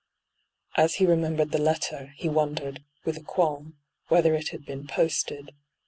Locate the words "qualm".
3.23-3.77